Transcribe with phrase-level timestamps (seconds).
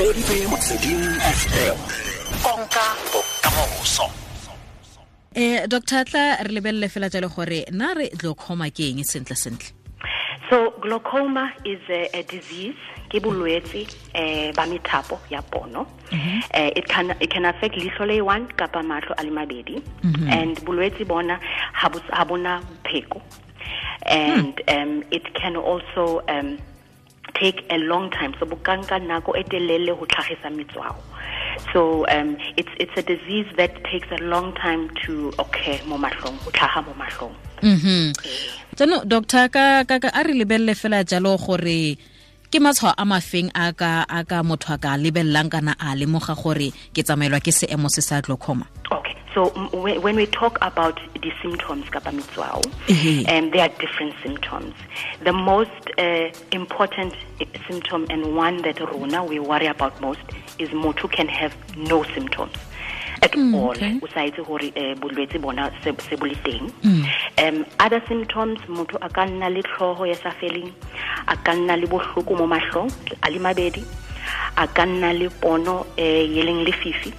[0.00, 1.02] re motsweding
[1.40, 1.76] fm
[2.42, 4.06] konka bokamoso
[5.34, 6.04] eh dr.
[6.04, 9.72] Tla re lebelele fela jalo gore na re glaucoma ke eng sentle sentle?
[10.48, 15.86] So glaucoma is a, a disease ke bolwetse eh ba methapo ya pono.
[16.54, 19.82] Eh it can it can affect leihlo le one kapa mahlo a le mabedi.
[20.32, 21.38] And bolwetse bona
[21.72, 23.20] ha ha bona pheko.
[24.06, 26.58] And um it can also um
[27.34, 28.34] take a long time.
[28.38, 30.96] So bukanka nako e telele ho tlhagisa metswao.
[31.72, 36.36] So um it's it's a disease that takes a long time to occur mo mahlong
[36.44, 37.34] ho tlhaga mo mahlong.
[37.62, 38.12] Mhm
[38.80, 41.98] jaanong doctor ka ka a re lebelele fela jalo gore
[42.50, 46.32] ke matshwao a mafeng a ka a ka motho a ka lebellang kana a lemoga
[46.32, 48.99] gore ke tsamaelwa ke seemo se sa glaucoma Okay,
[49.34, 53.28] so mm, when, we talk about the symptoms Ehe.
[53.28, 54.74] um, there are different symptoms.
[55.22, 60.20] The most uh, important uh, symptom and one that Rona we worry about most
[60.58, 62.56] is motho can have no symptoms
[63.22, 63.70] at all.
[63.70, 63.98] okay.
[64.02, 66.72] O sa itse hore eh, bolwetse bona se se bo le teng.
[67.38, 70.72] Um, other symptoms motho a ka nna le tlhogo ya sa feleng,
[71.28, 72.90] a ka nna le bohloko mo mahlong
[73.22, 73.84] a le mabedi,
[74.56, 77.12] a ka nna le pono eh, leng lefifi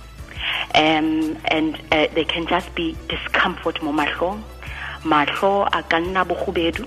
[0.76, 4.44] um, and uh, there can just be discomfort mo mahlong.
[5.04, 6.86] Mahlo a ka nna bogobedu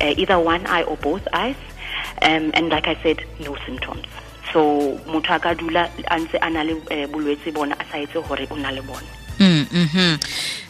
[0.00, 1.56] uh, either one eye or both eyes.
[2.22, 4.06] Um, and like i said no symptoms.
[4.52, 7.98] So motho a ka dula a ntse a na le eh, bolwetse bona a sa
[7.98, 9.08] etse gore o na le bona.
[9.38, 10.18] Mhm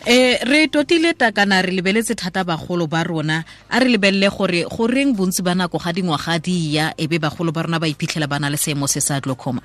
[0.07, 3.45] eh re totile takana re lebeletse thata bagolo ba rona.
[3.71, 7.53] A re lebelele gore goreng bontsi ba nako ga dingwaga di ya e be bagolo
[7.53, 9.63] ba rona ba iphitlhela ba na le seemo se sa glaucoma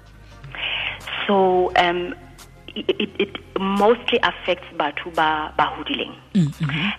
[1.31, 2.13] so um,
[2.75, 6.15] it, it, mostly affects batho ba ba hodileng.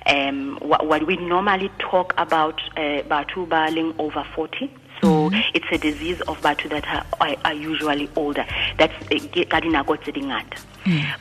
[0.06, 5.66] Um, what, what we normally talk about uh, batho ba leng over 40 so it's
[5.72, 8.46] a disease of batho that are, are, are usually older.
[8.78, 10.58] That's eh, ka dinako tse dingata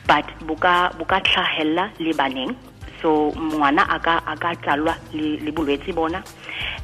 [0.06, 2.56] but boka boka tlhahella le baneng
[3.00, 6.22] so ngwana a ka a ka tlalwa le bolwetse bona.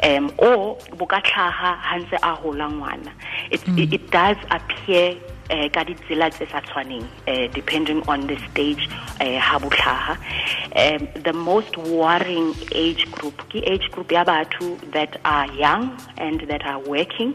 [0.02, 3.12] Um or boka tlhaga ha ntse a hola ngwana.
[3.50, 5.14] It, it, it does appear
[5.50, 8.88] eh ka ditsela tse sa tshwaneng eh depending on the stage
[9.20, 10.14] eh ha bo tlhaga
[10.84, 12.54] um the most worrying
[12.84, 15.88] age group ke age group ya batho that are young
[16.18, 17.34] and that are working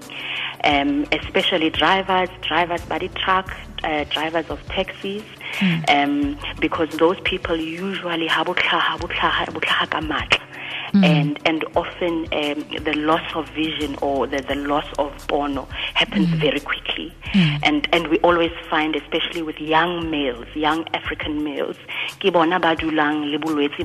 [0.63, 3.49] um especially drivers drivers by the truck
[3.83, 5.23] uh, drivers of taxis
[5.97, 10.52] um because those people usually ha bo tlhaga bo tlhaga ka matla
[11.01, 16.27] and and often um, the loss of vision or the, the loss of pono happens
[16.29, 17.11] very quickly.
[17.33, 21.77] And and we always find especially with young males young african males
[22.19, 23.25] ke bona ba dulang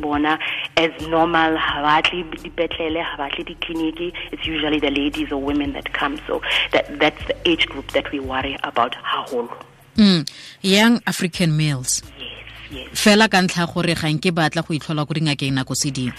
[0.03, 0.39] bona
[0.77, 5.41] as normal ha ba tle dipetlele ha ba tle dikliniki it's usually the ladies or
[5.41, 6.21] women that come.
[6.27, 6.43] So
[6.73, 9.65] that that's the age group that we worry about haholo.
[9.97, 10.31] Mm.
[10.63, 12.03] young african males.
[12.19, 12.39] Yes
[12.71, 12.89] yes.
[12.93, 16.15] Fela ka ntlha gore ga nke batla go itlhola ko dingakeng nako se dingwe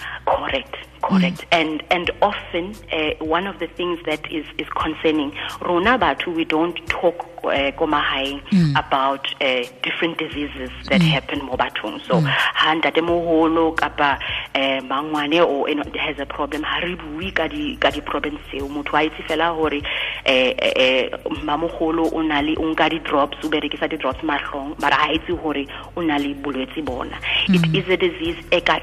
[1.10, 1.46] Correct, correct.
[1.52, 6.46] And and often uh, one of the things that is is concerning Rona Batu, we
[6.46, 8.42] don't talk uh, komahai
[8.78, 12.02] about uh, different diseases that happen mo bathong.
[12.06, 14.20] So handa moholo kapa
[14.56, 18.70] uh, mangwane or has a problem ha re bue ka di ka di problems tseo
[18.70, 19.82] motho a itse fela hore
[20.26, 21.10] eh eh
[21.44, 25.12] mamogolo o na le o nka di drops o berekisa di drops mahlong mara ha
[25.14, 25.66] itse hore
[25.96, 27.18] o na le bolwetse bona.
[27.48, 28.80] It is a disease e ka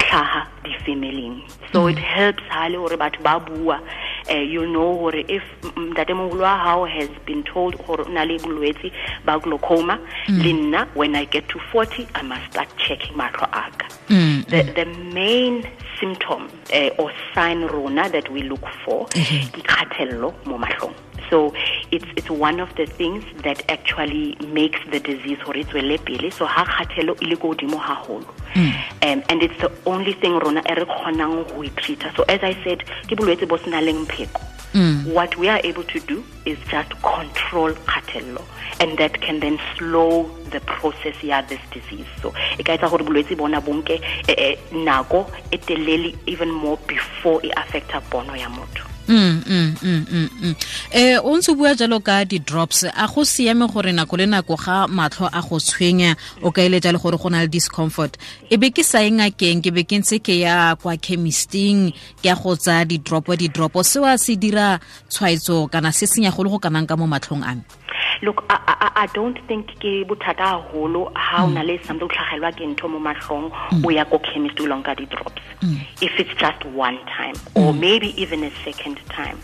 [0.65, 3.79] di femeleng so it helps hale hore batho ba bua.
[4.29, 5.43] Uh, you know hore if
[5.77, 8.91] ntatemogolo wa hao has been told hore o na le bolwetse
[9.25, 13.87] ba glaucoma le nna when i get to 40 i must start checking mahlo aka
[14.09, 15.65] Mm, the, the main
[16.01, 20.95] symptom uh, or sign rona that we look for ke kgatello mo mahlong.
[21.31, 21.53] So
[21.91, 26.31] it's it's one of the things that actually makes the disease hore tswele pele.
[26.31, 28.27] So ha kgatello e le ko godimo haholo.
[29.03, 32.15] Um, and it's the only thing rona e re kgonang ho e treata.
[32.17, 34.57] So as i said ke bolwetse bo se nang leng pheko
[35.07, 38.45] what we are able to do is just control kgatello
[38.81, 42.07] and that can then slow the process ya this disease.
[42.21, 43.97] So e ka etsa gore bolwetse bona bonke
[44.73, 50.29] nako e telele even more before e affecta pono ya motho Mm, mm, mm, mm,
[50.43, 50.55] mm.
[50.91, 52.91] eh o ntse bua jalo ka di-drops.
[52.91, 56.91] A go siame gore nako le nako ga matlho a go tshwenya o ka eletsa
[56.91, 58.19] le gore go na le discomfort.
[58.51, 62.35] E be ke sa e ngakeng ke be ke ntse ke ya kwa chemisting ke
[62.35, 63.87] go tsaya di-dropo di-dropo.
[63.87, 67.86] Seo a se dira tshwaetso kana se senyagolo go kanang ka mo matlhong a me
[68.23, 71.67] look I, I, i don't think ke bothata haholo ha o na mm.
[71.67, 73.85] le sampe o tlhagelwa ke ntho mo mahlong mm.
[73.85, 75.43] o ya ko chemist o lonka di-drops.
[75.61, 75.81] Mm.
[76.01, 79.39] If it's just one time or maybe even a second time.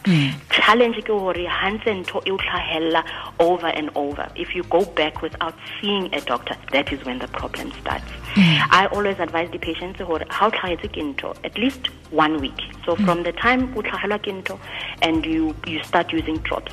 [0.50, 3.04] Challenge ke hore ha ntse ntho e o tlhahella
[3.38, 7.28] over and over if you go back without seeing a doctor that is when the
[7.28, 8.66] problem starts Mm.
[8.70, 12.60] i always advise the patients hore ha o tlhagetse ke ntho at least one week.
[12.84, 13.04] So mm.
[13.04, 14.58] from the time o tlhagelwa ke ntho
[15.08, 16.72] and you you start using drops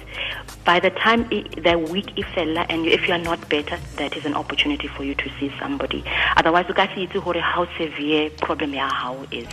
[0.69, 1.25] by the time
[1.67, 5.03] the week e fella and if you are not better that is an opportunity for
[5.03, 6.03] you to see somebody.
[6.37, 7.07] Otherwise o ka see
[7.53, 9.47] how severe problem ya hao is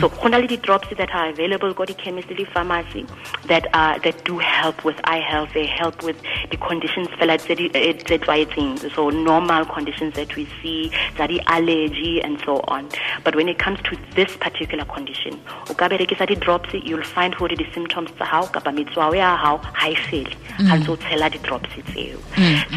[0.00, 3.06] so go na le di-drops that are available go di-chemist le pharmacy
[3.46, 5.50] that are that do help with eye health.
[5.54, 6.16] They help with
[6.50, 12.60] the conditions tse di- eh, so normal conditions that we see tsa di-allergy and so
[12.68, 12.88] on.
[13.24, 18.10] But when it comes to this particular condition o ka di-drops you'll find hore di-symptoms
[18.16, 20.34] tsa hao kapa metswao ya hao ha e fele.
[20.68, 22.18] Ha ntse o tshela di-drops tseo.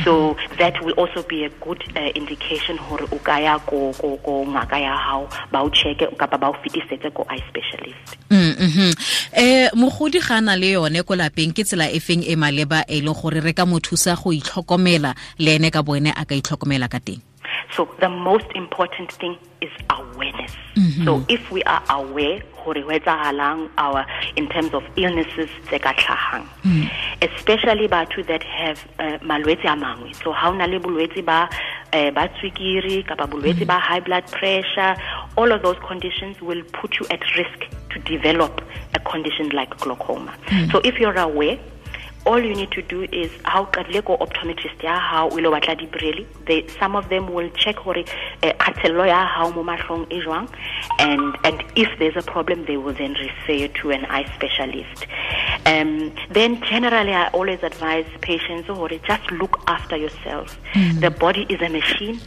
[0.03, 4.17] So that will also be a good uh, indication hore o ka ya ko ko
[4.17, 6.53] ko ngaka ya hao ba o check kapa ba o
[6.83, 8.93] fetisetse ko eye specialist Mm -hmm.
[9.33, 13.01] Eh mogodi ga na le yone ko lapeng ke tsela e feng e maleba e
[13.01, 16.89] leng gore re ka mo thusa go itlhokomela le ene ka boene a ka itlhokomela
[16.89, 17.21] ka teng.
[17.75, 20.51] So the most important thing is awareness.
[21.05, 24.05] So if we are aware gore ho etsagalang our
[24.35, 26.45] in terms of illnesses tse ka tlhahang
[27.21, 31.49] especially batho that have uh, malwetse a mangwe so ha na le bolwetse ba
[31.93, 34.95] uh, ba tswikiri kapa bolwetse ba high blood pressure
[35.35, 38.61] all of those conditions will put you at risk to develop
[38.93, 40.33] a condition like glaucoma.
[40.71, 41.59] So if you're aware
[42.25, 45.75] all you need to do is how qadile ko optometrist ya hao o ile batla
[45.75, 48.05] dibrele they some of them will check hore
[48.41, 50.47] eh, kgatelelo ya hao mo e jwang
[50.99, 55.05] and and if there's a problem they will then refer you to an eye specialist.
[55.65, 60.57] Um, then generally i always advise patients hore just look after yourself.
[60.99, 62.19] The body is a machine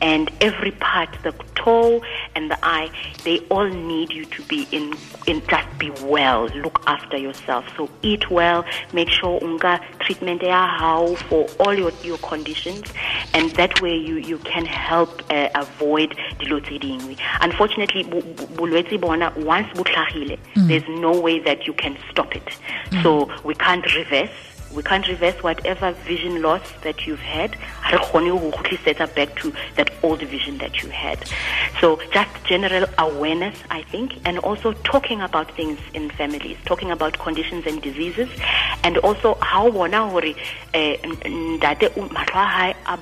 [0.00, 2.02] and every part the toe
[2.34, 2.90] and the eye
[3.24, 4.94] they all need you to be in
[5.26, 6.46] in just be well.
[6.48, 7.64] Look after yourself.
[7.76, 8.64] So eat well.
[8.92, 12.84] Make sure unga treatment how for all your your conditions.
[13.32, 17.18] And that way you you can help uh, avoid dilo tse dingwe.
[17.40, 20.38] Unfortunately bo- bo- bolwetse bona once bo tlhagile
[20.68, 22.48] there's no way that you can stop it.
[23.02, 24.30] So we can't reverse
[24.74, 27.56] we can't reverse whatever vision loss that you've had.
[27.92, 31.18] Re kgone ho kgutlisetsa back to that old vision that you had.
[31.80, 37.18] So just general awareness i think and also talking about things in families talking about
[37.18, 38.28] conditions and diseases
[38.82, 40.34] and also how bona hore
[40.74, 42.96] eh, ntate mahlo a a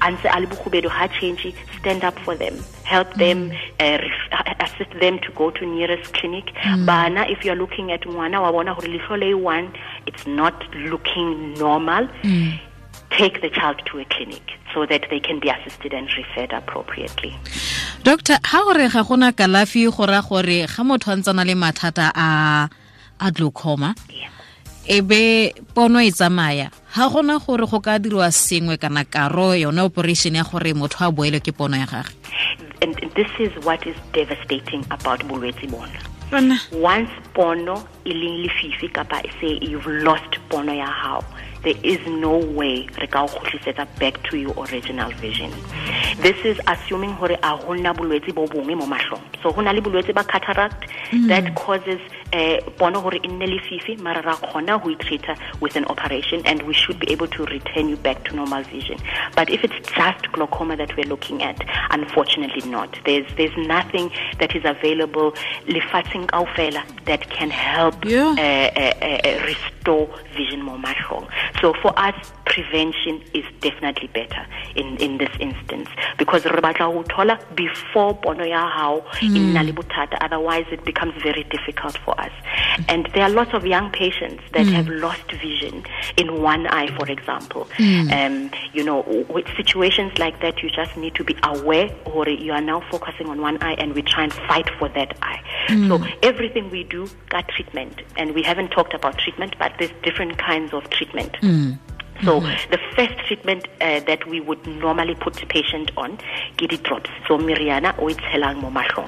[0.00, 2.54] a ntse a le ha change stand up for them
[2.84, 6.86] help them uh, ref- assist them to go to nearest clinic mm.
[6.86, 9.70] bana if you are looking at ngwana wa bona gore letlho le one
[10.06, 12.58] it's not looking normal mm.
[13.10, 14.42] take the child to a clinic
[14.74, 17.36] so that they can be assisted and referred appropriately
[18.02, 22.12] Doctor ha gore ga gona kalafi go ra gore ga motho a ntsana le mathata
[22.14, 22.68] a
[23.20, 24.30] a glaucoma yeah.
[24.88, 26.70] E be pono e tsamaya.
[26.96, 31.12] Ha gona gore go ka dirwa sengwe kana karo yone operation ya gore motho a
[31.12, 32.16] boele ke pono ya gage?
[32.80, 36.00] And this is what is devastating about bolwetse bona.
[36.30, 41.22] Bona once pono e leng lefifi kapa e se you've lost pono ya hao
[41.62, 45.52] there is no way re ka o kgutlisetsa back to your original vision.
[46.20, 49.22] This is assuming hore a hona bolwetse bo bongwe mo mahlong.
[49.42, 50.88] So hona le bolwetse ba cataract
[51.28, 51.56] that mm.
[51.56, 52.00] causes
[52.32, 56.62] uh, pono hore e nne lefifi mara ra kgona ho treata with an operation and
[56.62, 58.98] we should be able to return you back to normal vision.
[59.34, 61.58] But if it's just glaucoma that we're looking at
[61.90, 62.98] unfortunately not.
[63.04, 65.32] There's there's nothing that is available
[65.66, 68.34] lefatsheng kaofela that can help Yeah.
[68.38, 71.28] uh, uh, uh, restore vision mo mahlong.
[71.60, 75.88] So for us prevention is definitely better in in this instance.
[76.18, 80.84] Because re batla ho thola before pono ya hao e nna le bothata otherwise it
[80.84, 82.32] becomes very difficult for us.
[82.88, 84.72] And there are lots of young patients that mm.
[84.72, 85.84] have lost vision
[86.16, 87.66] in one eye for example.
[87.76, 88.12] Mm.
[88.12, 92.52] Um you know with situations like that you just need to be aware or you
[92.52, 95.40] are now focusing on one eye and we try and fight for that eye.
[95.68, 95.88] Mm.
[95.88, 98.02] So everything we do got treatment.
[98.16, 101.36] And we haven't talked about treatment but there's different kinds of treatment.
[102.24, 102.70] So mm-hmm.
[102.72, 106.18] the first treatment uh, that we would normally put patient on
[106.58, 109.06] ke di-drops so miriana o tshelang mo mahlong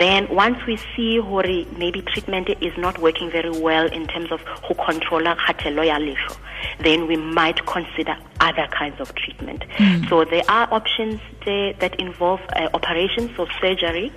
[0.00, 4.40] then once we see hore maybe treatment is not working very well in terms of
[4.66, 6.36] ho controla kgatello ya leihlo
[6.80, 9.64] then we might consider other kinds of treatment.
[9.76, 10.04] Hmm.
[10.08, 14.12] So there are options there that involve uh, operations or surgery,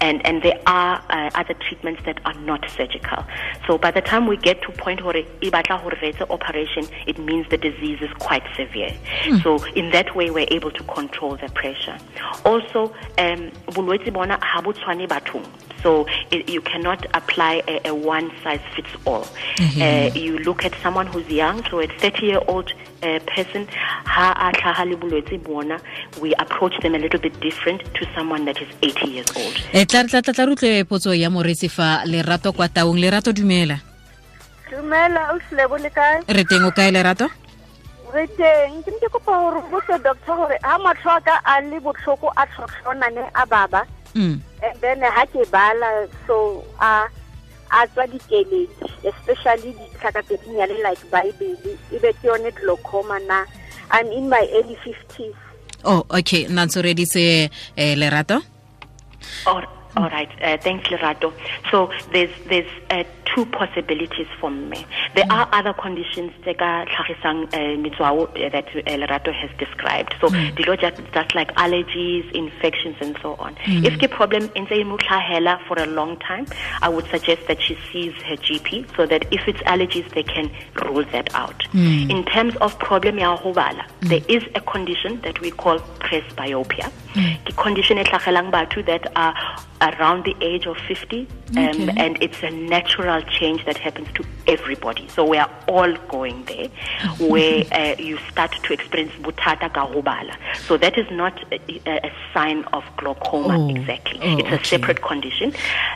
[0.00, 3.24] and, and there are uh, other treatments that are not surgical.
[3.66, 7.18] So by the time we get to point where batla hore re etse operation, it
[7.18, 8.92] means the disease is quite severe.
[9.42, 11.98] So in that way, we're able to control the pressure.
[12.44, 13.50] Also, um,
[15.82, 19.26] So it, you cannot apply a, a one size fits all.
[19.80, 23.68] Uh, you look at someone who's young, so a 30 year old uh, person,
[26.20, 29.54] we approach them a little bit different to someone that is 80 years old.
[29.72, 33.80] e tla tla tla tla re potso ya moretsi fa lerato kwa taung lerato dumela
[34.70, 37.28] dumela o bo le kae re teng o kae lerato
[38.14, 41.60] re teng ke ne ke kopa gore botse doctor gore ha matlho a ka a
[41.60, 44.40] le botlhoko a tlhotlhonane a baba mm.
[44.62, 47.08] And then ha ke bala so a
[47.72, 48.68] a tswa dikeledi
[49.04, 51.56] especially ditlhaka tse dinnyane like bible.
[51.92, 53.44] Ebe ke yone glaucoma na.
[53.90, 55.34] I'm in my early fifties.
[55.84, 56.46] Oh okay.
[56.46, 58.42] Nantse re editse eh, lerato?
[59.46, 59.62] All,
[59.96, 60.30] all right.
[60.42, 61.32] Uh, thanks, Lerato.
[61.70, 63.04] So there's there's uh,
[63.36, 64.86] two possibilities for me.
[65.14, 69.50] There are other conditions eh, eh, that are tlhagisang, uh, metswao, uh, that Lerato has
[69.58, 70.14] described.
[70.22, 70.56] So mm.
[70.56, 73.54] dilo just, just like allergies, infections, and so on.
[73.56, 73.84] Mm.
[73.84, 76.46] If the problem in tlhahela for a long time,
[76.80, 80.50] I would suggest that she sees her GP so that if it's allergies, they can
[80.86, 81.58] rule that out.
[81.72, 82.10] Mm.
[82.10, 86.90] In terms of problem ya ho there is a condition that we call presbyopia.
[87.44, 89.34] Ke condition e tlhagelang batho that are
[89.82, 91.92] around the age of 50 um, Okay.
[91.96, 95.08] and it's a natural change that happens to everybody.
[95.08, 96.68] So we are all going there
[97.18, 99.86] where uh, you start to experience butata ka
[100.66, 103.70] so that is not a, a, sign of glaucoma Oh.
[103.70, 104.18] exactly.
[104.22, 104.64] Oh, it's a okay.
[104.64, 105.52] separate condition.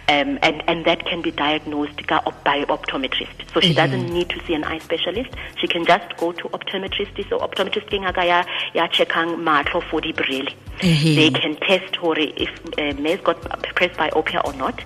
[0.08, 3.52] Um, and, and that can be diagnosed by optometrist.
[3.52, 3.86] So she Yeah.
[3.86, 5.30] doesn't need to see an eye specialist.
[5.56, 7.28] She can just go to optometrist.
[7.28, 12.48] So optometrist ke ngaka ya ya checkang mahlo for brele they can test hore if
[12.78, 13.40] uh, May's got
[13.74, 14.82] presbyopia or not,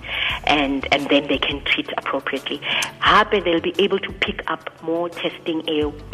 [0.55, 2.57] and and then they can treat appropriately.
[3.03, 5.59] Hape they'll be able to pick up more testing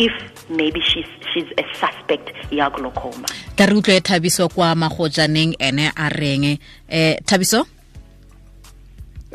[0.02, 0.14] if
[0.50, 3.28] maybe she's she's a suspect ya glaucoma.
[3.58, 6.58] ka re utlwe thabiso kwa magojaneng ene a reng
[6.90, 7.66] eh thabiso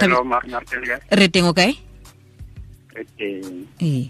[0.01, 0.99] Hello, Mark Nartelia.
[1.11, 1.73] re teng o kae
[2.97, 3.41] Okay.
[3.81, 4.09] ee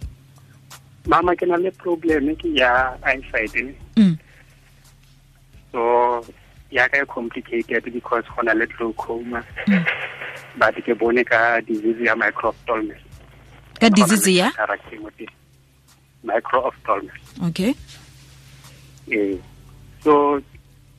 [1.07, 3.75] Mama ke na le problem ke ya eyesight ne.
[3.97, 4.19] Mm.
[5.73, 6.25] So
[6.71, 9.43] ya ka complicated because gona le glaucoma.
[10.57, 12.97] But ke bone ka disease ya microphthalmia.
[13.81, 14.49] ka disease ya.
[16.25, 17.15] Microphthalmia.
[17.45, 17.75] okay
[19.07, 19.39] Eh.
[20.03, 20.43] So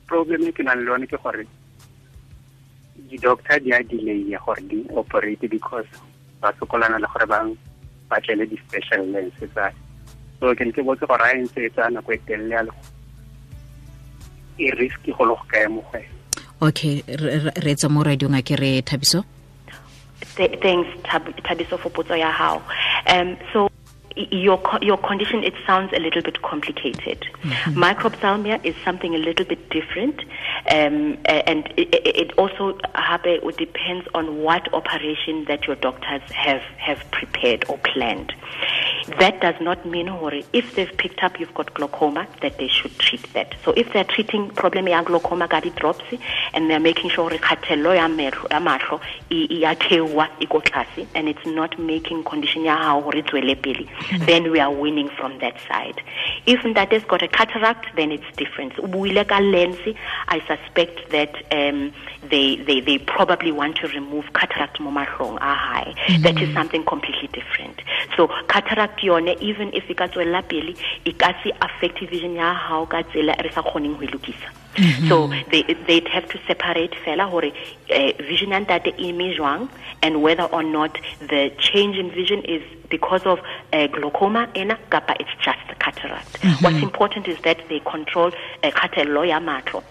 [0.08, 1.44] problem e ke nang le yone ke gore
[3.08, 5.86] di-doctor di a delay ya gore di operate because
[6.40, 7.52] ba sokolana le gore bang
[8.08, 9.68] batlele di-special lens tsa
[10.40, 12.62] so ke ne ke botse gore a e ntse e tsaya nako e telele ya
[12.68, 12.72] le
[14.58, 16.00] e risky go le go kaya mo go
[16.68, 17.04] okay
[17.64, 19.24] re etsa mo radiong a ke re thabiso
[20.36, 22.62] Th- Thanks, Tab- Tabiso, for potso ya hao.
[23.06, 23.68] Um, so
[24.16, 27.24] your your condition it sounds a little bit complicated.
[27.68, 30.20] Microphthalmia is something a little bit different,
[30.70, 32.78] um, and it, it it also
[33.24, 38.32] it depends on what operation that your doctors have have prepared or planned.
[39.16, 42.96] That does not mean hore if they've picked up you've got glaucoma that they should
[42.98, 43.54] treat that.
[43.64, 46.04] So if they're treating problem ya glaucoma ka drops
[46.52, 49.00] and they're making sure hore kgatelelo ya metro ya mahlo
[49.30, 53.54] e ya theoha ko tlase and it's not making condition ya hao hore e tswele
[53.62, 53.88] pele
[54.26, 56.02] then we are winning from that side.
[56.46, 58.78] If ntate's got a cataract then it's different.
[58.78, 59.78] O buile ka lens
[60.28, 61.92] I suspect that um,
[62.28, 65.94] they, they they probably want to remove cataract mo mahlong a high.
[66.20, 67.80] That is something completely different.
[68.16, 70.74] So cataract yone even if e ka tswella pele
[71.04, 74.48] e ka se affect vision ya hao ka tsela re sa kgoneng ho e lokisa.
[75.08, 77.50] So they they'd have to separate fela hore
[77.90, 79.68] uh, vision ya ntate e eme jwang
[80.02, 83.40] and whether or not the change in vision is because of
[83.72, 86.38] uh, glaucoma ena kapa it's just cataract.
[86.62, 88.28] What's important is that they control
[88.62, 89.82] uh, kgatelelo ya mahlo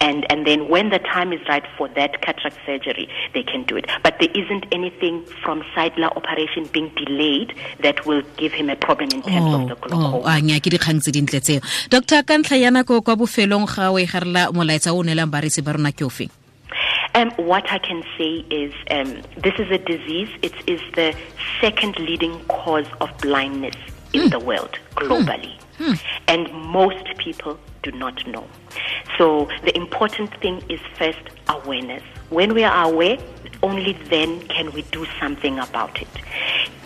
[0.00, 3.76] and and then when the time is right for that cataract surgery they can do
[3.76, 3.86] it.
[4.02, 9.10] But there isn't anything from sidela operation being delayed that will give him a problem
[9.10, 10.40] in terms of the glaucoma.
[10.40, 11.60] nya ke dikgang tse dintle tseo.
[11.90, 15.64] Doctor ka ntlha ya nako kwa bofelong ga o e garela molaetsa o neelang barisi
[15.64, 16.30] ba rona ke ofe?
[17.14, 20.28] Um, what I can say is um, this is a disease.
[20.42, 21.14] It is the
[21.60, 23.74] second leading cause of blindness
[24.12, 25.54] in the world globally.
[26.28, 28.44] And most people do not know.
[29.18, 32.02] So the important thing is first awareness.
[32.30, 33.18] When we are aware,
[33.62, 36.08] only then can we do something about it.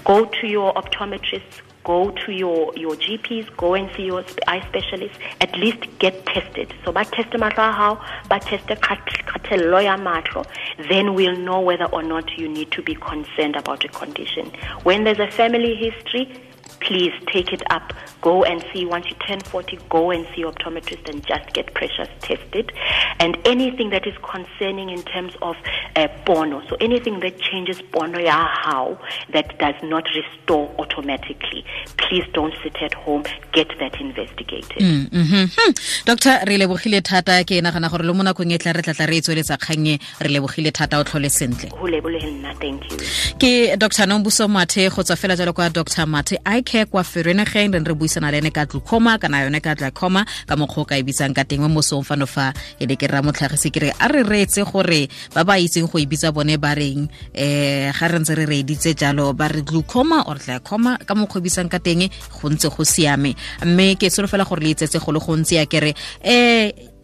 [0.04, 5.18] Go to your optometrist, go to your, your GPs, go and see your eye specialist,
[5.40, 6.72] at least get tested.
[6.84, 10.46] So ba test how, ba test ya mahlo,
[10.88, 14.52] then we'll know whether or not you need to be concerned about a condition.
[14.82, 16.32] When there's a family history,
[16.80, 17.92] please take it up.
[18.20, 21.72] Go and see, once you turn 40, go and see your optometrist and just get
[21.74, 22.72] pressures tested.
[23.18, 25.56] And anything that is concerning in terms of
[25.96, 28.98] uh, bono, so anything that changes bono ya how,
[29.32, 31.64] that does not restore automatically,
[31.96, 34.80] please don't sit at home, get that investigated.
[34.80, 35.46] Mm -hmm.
[35.56, 35.72] hmm.
[36.06, 39.16] doctor re lebogile thata ke nagana gore le mo nakong e tla re tlatla re
[39.16, 42.98] e tsweletsa kgang e re lebogile thata o tlhole sentle Ho lebohile nna, Thank you.
[43.38, 47.74] ke dr nombuso mathe go tswa fela jalo kwa dr mathe i care kwa ferenegeng
[47.74, 50.94] re re buisana le ene ka glaucoma kana yone ka glaucoma ka mokgwa o ka
[50.94, 53.90] e bitsang ka teng mo mosong fano fa e le ke rra motlhagisi ke re
[53.90, 57.10] a re reetse gore ba ba itseng go e bitsa bone ba reng.
[57.10, 61.42] Um ga re ntse re reeditse jalo ba re glaucoma or glaucoma ka mokgwa o
[61.42, 63.34] e bitsang ka teng go ntse go siame.
[63.66, 66.99] Mme ke solofela gore le itsetse go le gontsi ya kere um